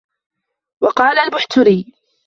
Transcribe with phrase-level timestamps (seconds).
[0.81, 1.93] وَقَالَ الْبُحْتُرِيُّ